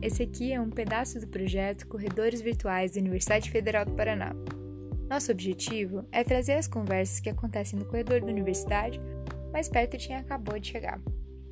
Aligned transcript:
esse 0.00 0.22
aqui 0.22 0.52
é 0.52 0.60
um 0.60 0.70
pedaço 0.70 1.18
do 1.18 1.26
projeto 1.26 1.86
Corredores 1.86 2.40
Virtuais 2.40 2.92
da 2.92 3.00
Universidade 3.00 3.50
Federal 3.50 3.84
do 3.84 3.92
Paraná. 3.92 4.32
Nosso 5.08 5.32
objetivo 5.32 6.04
é 6.12 6.22
trazer 6.22 6.52
as 6.52 6.68
conversas 6.68 7.18
que 7.18 7.30
acontecem 7.30 7.78
no 7.78 7.84
corredor 7.84 8.20
da 8.20 8.26
universidade 8.26 9.00
mais 9.52 9.68
perto 9.68 9.96
de 9.96 10.06
quem 10.06 10.16
acabou 10.16 10.58
de 10.58 10.68
chegar. 10.68 11.00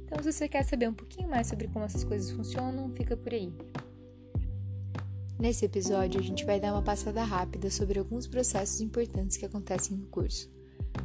Então, 0.04 0.22
se 0.22 0.32
você 0.32 0.48
quer 0.48 0.62
saber 0.64 0.88
um 0.88 0.94
pouquinho 0.94 1.28
mais 1.28 1.48
sobre 1.48 1.66
como 1.68 1.84
essas 1.84 2.04
coisas 2.04 2.30
funcionam, 2.30 2.90
fica 2.92 3.16
por 3.16 3.32
aí. 3.32 3.52
Nesse 5.38 5.64
episódio, 5.64 6.20
a 6.20 6.22
gente 6.22 6.44
vai 6.44 6.60
dar 6.60 6.72
uma 6.72 6.82
passada 6.82 7.24
rápida 7.24 7.68
sobre 7.70 7.98
alguns 7.98 8.26
processos 8.26 8.80
importantes 8.80 9.36
que 9.36 9.44
acontecem 9.44 9.96
no 9.96 10.06
curso. 10.06 10.48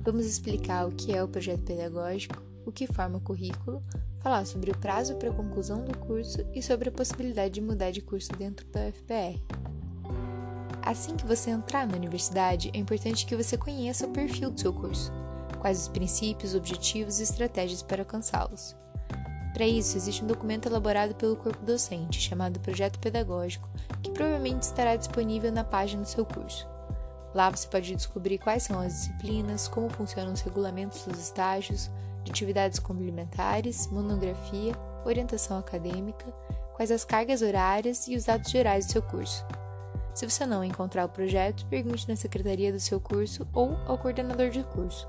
Vamos 0.04 0.26
explicar 0.26 0.88
o 0.88 0.92
que 0.92 1.12
é 1.12 1.24
o 1.24 1.28
projeto 1.28 1.64
pedagógico, 1.64 2.42
o 2.66 2.72
que 2.72 2.86
forma 2.86 3.18
o 3.18 3.22
currículo, 3.22 3.82
falar 4.22 4.46
sobre 4.46 4.72
o 4.72 4.78
prazo 4.78 5.16
para 5.16 5.30
a 5.30 5.34
conclusão 5.34 5.84
do 5.84 5.98
curso 5.98 6.46
e 6.54 6.62
sobre 6.62 6.90
a 6.90 6.92
possibilidade 6.92 7.56
de 7.56 7.62
mudar 7.62 7.92
de 7.92 8.02
curso 8.02 8.32
dentro 8.34 8.66
da 8.68 8.88
UFPR. 8.88 9.42
Assim 10.82 11.16
que 11.16 11.26
você 11.26 11.50
entrar 11.50 11.88
na 11.88 11.96
universidade, 11.96 12.72
é 12.74 12.78
importante 12.78 13.26
que 13.26 13.36
você 13.36 13.58
conheça 13.58 14.06
o 14.06 14.12
perfil 14.12 14.52
do 14.52 14.60
seu 14.60 14.74
curso, 14.74 15.12
quais 15.60 15.82
os 15.82 15.88
princípios, 15.88 16.56
objetivos 16.56 17.20
e 17.20 17.24
estratégias 17.24 17.82
para 17.82 18.02
alcançá-los. 18.02 18.76
Para 19.54 19.68
isso, 19.68 19.98
existe 19.98 20.24
um 20.24 20.28
documento 20.28 20.68
elaborado 20.68 21.14
pelo 21.16 21.36
corpo 21.36 21.64
docente, 21.66 22.20
chamado 22.20 22.60
Projeto 22.60 23.00
Pedagógico, 23.00 23.70
que 24.02 24.12
provavelmente 24.12 24.64
estará 24.64 24.96
disponível 24.96 25.52
na 25.52 25.64
página 25.64 26.04
do 26.04 26.08
seu 26.08 26.26
curso. 26.26 26.68
Lá 27.34 27.50
você 27.50 27.68
pode 27.68 27.96
descobrir 27.96 28.38
quais 28.38 28.64
são 28.64 28.80
as 28.80 28.94
disciplinas, 28.94 29.68
como 29.68 29.90
funcionam 29.90 30.34
os 30.34 30.42
regulamentos 30.42 31.06
dos 31.06 31.20
estágios, 31.20 31.90
de 32.24 32.32
atividades 32.32 32.80
complementares, 32.80 33.88
monografia, 33.88 34.74
orientação 35.06 35.58
acadêmica, 35.58 36.26
quais 36.76 36.92
as 36.92 37.04
cargas 37.04 37.42
horárias 37.42 38.08
e 38.08 38.16
os 38.16 38.26
dados 38.26 38.52
gerais 38.52 38.86
do 38.86 38.92
seu 38.92 39.02
curso. 39.02 39.46
Se 40.14 40.30
você 40.30 40.46
não 40.46 40.64
encontrar 40.64 41.06
o 41.06 41.10
projeto, 41.10 41.66
pergunte 41.68 42.08
na 42.08 42.16
secretaria 42.16 42.72
do 42.72 42.80
seu 42.80 43.00
curso 43.00 43.48
ou 43.54 43.78
ao 43.86 43.98
coordenador 43.98 44.50
de 44.50 44.64
curso. 44.64 45.08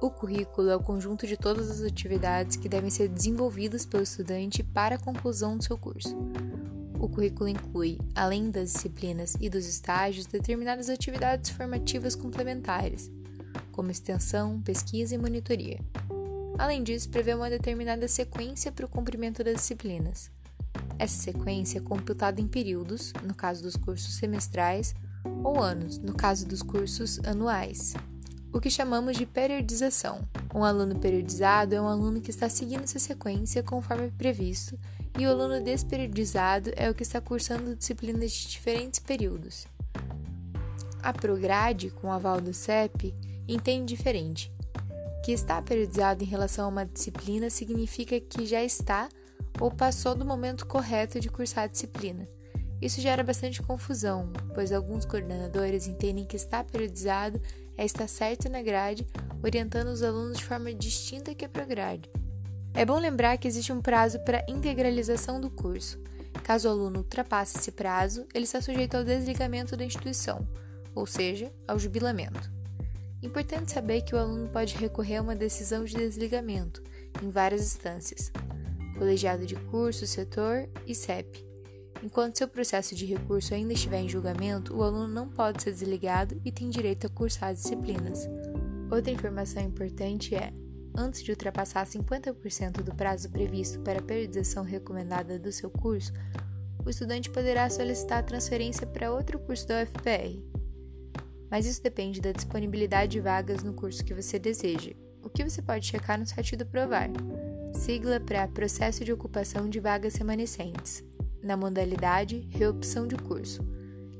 O 0.00 0.10
currículo 0.10 0.68
é 0.68 0.76
o 0.76 0.82
conjunto 0.82 1.26
de 1.26 1.36
todas 1.36 1.70
as 1.70 1.82
atividades 1.82 2.56
que 2.56 2.68
devem 2.68 2.90
ser 2.90 3.08
desenvolvidas 3.08 3.84
pelo 3.84 4.02
estudante 4.02 4.62
para 4.62 4.96
a 4.96 4.98
conclusão 4.98 5.56
do 5.56 5.64
seu 5.64 5.76
curso. 5.76 6.16
O 6.98 7.08
currículo 7.08 7.48
inclui, 7.48 7.98
além 8.14 8.50
das 8.50 8.72
disciplinas 8.72 9.36
e 9.40 9.50
dos 9.50 9.66
estágios, 9.66 10.26
determinadas 10.26 10.88
atividades 10.88 11.50
formativas 11.50 12.14
complementares, 12.14 13.10
como 13.76 13.90
extensão, 13.90 14.58
pesquisa 14.62 15.14
e 15.14 15.18
monitoria. 15.18 15.78
Além 16.58 16.82
disso, 16.82 17.10
prevê 17.10 17.34
uma 17.34 17.50
determinada 17.50 18.08
sequência 18.08 18.72
para 18.72 18.86
o 18.86 18.88
cumprimento 18.88 19.44
das 19.44 19.56
disciplinas. 19.56 20.30
Essa 20.98 21.22
sequência 21.22 21.78
é 21.78 21.82
computada 21.82 22.40
em 22.40 22.48
períodos, 22.48 23.12
no 23.22 23.34
caso 23.34 23.62
dos 23.62 23.76
cursos 23.76 24.14
semestrais, 24.14 24.94
ou 25.44 25.62
anos, 25.62 25.98
no 25.98 26.14
caso 26.14 26.46
dos 26.46 26.62
cursos 26.62 27.20
anuais. 27.26 27.92
O 28.50 28.60
que 28.60 28.70
chamamos 28.70 29.18
de 29.18 29.26
periodização. 29.26 30.26
Um 30.54 30.64
aluno 30.64 30.98
periodizado 30.98 31.74
é 31.74 31.80
um 31.80 31.86
aluno 31.86 32.22
que 32.22 32.30
está 32.30 32.48
seguindo 32.48 32.84
essa 32.84 32.98
sequência 32.98 33.62
conforme 33.62 34.10
previsto 34.10 34.78
e 35.18 35.26
o 35.26 35.30
aluno 35.30 35.62
desperiodizado 35.62 36.72
é 36.76 36.88
o 36.88 36.94
que 36.94 37.02
está 37.02 37.20
cursando 37.20 37.76
disciplinas 37.76 38.32
de 38.32 38.48
diferentes 38.48 39.00
períodos. 39.00 39.66
A 41.02 41.12
Prograde, 41.12 41.90
com 41.90 42.08
o 42.08 42.12
aval 42.12 42.40
do 42.40 42.54
CEP, 42.54 43.14
entende 43.48 43.94
diferente. 43.94 44.52
Que 45.24 45.32
está 45.32 45.60
periodizado 45.60 46.22
em 46.22 46.26
relação 46.26 46.66
a 46.66 46.68
uma 46.68 46.86
disciplina 46.86 47.50
significa 47.50 48.20
que 48.20 48.46
já 48.46 48.62
está 48.62 49.08
ou 49.60 49.70
passou 49.70 50.14
do 50.14 50.24
momento 50.24 50.66
correto 50.66 51.18
de 51.18 51.28
cursar 51.28 51.64
a 51.64 51.66
disciplina. 51.66 52.28
Isso 52.80 53.00
gera 53.00 53.24
bastante 53.24 53.62
confusão, 53.62 54.30
pois 54.54 54.70
alguns 54.70 55.04
coordenadores 55.04 55.86
entendem 55.86 56.26
que 56.26 56.36
estar 56.36 56.62
periodizado 56.64 57.40
é 57.76 57.84
estar 57.84 58.06
certo 58.06 58.48
na 58.48 58.62
grade, 58.62 59.06
orientando 59.42 59.88
os 59.88 60.02
alunos 60.02 60.38
de 60.38 60.44
forma 60.44 60.72
distinta 60.74 61.34
que 61.34 61.44
a 61.44 61.48
Prograde. 61.48 62.10
É 62.74 62.84
bom 62.84 62.98
lembrar 62.98 63.38
que 63.38 63.48
existe 63.48 63.72
um 63.72 63.80
prazo 63.80 64.20
para 64.20 64.44
integralização 64.48 65.40
do 65.40 65.50
curso. 65.50 65.98
Caso 66.42 66.68
o 66.68 66.70
aluno 66.70 66.98
ultrapasse 66.98 67.56
esse 67.56 67.72
prazo, 67.72 68.26
ele 68.34 68.44
está 68.44 68.60
sujeito 68.60 68.96
ao 68.96 69.04
desligamento 69.04 69.76
da 69.76 69.84
instituição, 69.84 70.46
ou 70.94 71.06
seja, 71.06 71.50
ao 71.66 71.78
jubilamento. 71.78 72.55
Importante 73.22 73.72
saber 73.72 74.02
que 74.02 74.14
o 74.14 74.18
aluno 74.18 74.48
pode 74.48 74.76
recorrer 74.76 75.16
a 75.16 75.22
uma 75.22 75.34
decisão 75.34 75.84
de 75.84 75.96
desligamento 75.96 76.82
em 77.22 77.30
várias 77.30 77.62
instâncias: 77.62 78.30
colegiado 78.98 79.46
de 79.46 79.56
curso, 79.56 80.06
setor 80.06 80.68
e 80.86 80.94
CEP. 80.94 81.44
Enquanto 82.02 82.36
seu 82.36 82.46
processo 82.46 82.94
de 82.94 83.06
recurso 83.06 83.54
ainda 83.54 83.72
estiver 83.72 84.00
em 84.00 84.08
julgamento, 84.08 84.76
o 84.76 84.82
aluno 84.82 85.08
não 85.08 85.28
pode 85.28 85.62
ser 85.62 85.72
desligado 85.72 86.40
e 86.44 86.52
tem 86.52 86.68
direito 86.68 87.06
a 87.06 87.10
cursar 87.10 87.50
as 87.50 87.62
disciplinas. 87.62 88.28
Outra 88.90 89.10
informação 89.10 89.62
importante 89.62 90.34
é: 90.34 90.52
antes 90.94 91.22
de 91.22 91.30
ultrapassar 91.30 91.86
50% 91.86 92.82
do 92.82 92.94
prazo 92.94 93.30
previsto 93.30 93.80
para 93.80 93.98
a 93.98 94.02
periodização 94.02 94.62
recomendada 94.62 95.38
do 95.38 95.50
seu 95.50 95.70
curso, 95.70 96.12
o 96.84 96.90
estudante 96.90 97.30
poderá 97.30 97.68
solicitar 97.70 98.24
transferência 98.24 98.86
para 98.86 99.12
outro 99.12 99.38
curso 99.40 99.66
da 99.66 99.82
UFPR. 99.82 100.55
Mas 101.50 101.66
isso 101.66 101.82
depende 101.82 102.20
da 102.20 102.32
disponibilidade 102.32 103.12
de 103.12 103.20
vagas 103.20 103.62
no 103.62 103.72
curso 103.72 104.04
que 104.04 104.14
você 104.14 104.38
deseja, 104.38 104.92
o 105.22 105.28
que 105.28 105.42
você 105.42 105.60
pode 105.60 105.86
checar 105.86 106.18
no 106.18 106.26
site 106.26 106.56
do 106.56 106.66
Provar, 106.66 107.10
sigla 107.74 108.20
para 108.20 108.48
Processo 108.48 109.04
de 109.04 109.12
Ocupação 109.12 109.68
de 109.68 109.80
Vagas 109.80 110.16
Remanescentes, 110.16 111.04
na 111.42 111.56
modalidade 111.56 112.48
Reopção 112.50 113.06
de 113.06 113.16
Curso, 113.16 113.64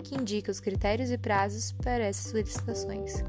que 0.03 0.15
indica 0.15 0.51
os 0.51 0.61
critérios 0.61 1.11
e 1.11 1.19
prazos 1.19 1.73
para 1.73 2.05
essas 2.05 2.31
solicitações. 2.31 3.25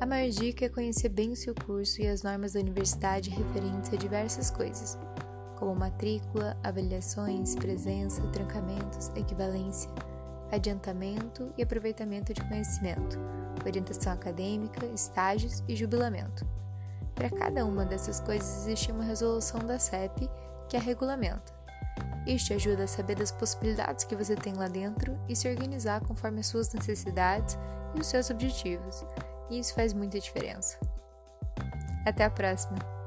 A 0.00 0.06
maior 0.06 0.30
dica 0.30 0.64
é 0.64 0.68
conhecer 0.68 1.08
bem 1.08 1.32
o 1.32 1.36
seu 1.36 1.54
curso 1.54 2.00
e 2.00 2.06
as 2.06 2.22
normas 2.22 2.52
da 2.52 2.60
universidade 2.60 3.30
referentes 3.30 3.92
a 3.92 3.96
diversas 3.96 4.50
coisas, 4.50 4.96
como 5.56 5.74
matrícula, 5.74 6.56
avaliações, 6.62 7.56
presença, 7.56 8.22
trancamentos, 8.28 9.08
equivalência, 9.16 9.90
adiantamento 10.50 11.52
e 11.56 11.62
aproveitamento 11.62 12.32
de 12.32 12.40
conhecimento, 12.42 13.18
orientação 13.66 14.12
acadêmica, 14.12 14.86
estágios 14.86 15.62
e 15.68 15.76
jubilamento. 15.76 16.46
Para 17.14 17.30
cada 17.30 17.64
uma 17.64 17.84
dessas 17.84 18.20
coisas 18.20 18.66
existe 18.66 18.92
uma 18.92 19.04
resolução 19.04 19.60
da 19.60 19.78
CEP 19.78 20.28
que 20.68 20.76
a 20.76 20.80
regulamenta. 20.80 21.56
Isso 22.26 22.46
te 22.46 22.54
ajuda 22.54 22.84
a 22.84 22.88
saber 22.88 23.16
das 23.16 23.32
possibilidades 23.32 24.04
que 24.04 24.14
você 24.14 24.36
tem 24.36 24.54
lá 24.54 24.68
dentro 24.68 25.18
e 25.28 25.34
se 25.34 25.48
organizar 25.48 26.00
conforme 26.02 26.40
as 26.40 26.46
suas 26.46 26.72
necessidades 26.72 27.58
e 27.94 28.00
os 28.00 28.06
seus 28.06 28.30
objetivos 28.30 29.04
e 29.50 29.58
isso 29.58 29.74
faz 29.74 29.92
muita 29.92 30.20
diferença. 30.20 30.78
Até 32.06 32.24
a 32.24 32.30
próxima! 32.30 32.97